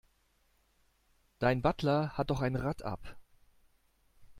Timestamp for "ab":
2.81-3.17